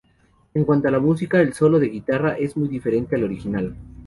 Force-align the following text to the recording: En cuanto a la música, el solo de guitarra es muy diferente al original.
En 0.55 0.63
cuanto 0.65 0.87
a 0.87 0.91
la 0.91 0.97
música, 0.99 1.39
el 1.39 1.53
solo 1.53 1.77
de 1.77 1.89
guitarra 1.89 2.33
es 2.33 2.57
muy 2.57 2.67
diferente 2.67 3.15
al 3.15 3.25
original. 3.25 3.75